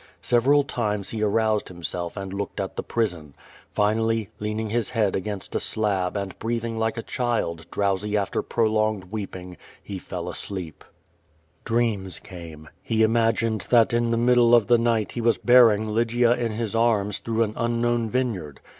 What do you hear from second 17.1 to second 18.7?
through an unknown vineyard.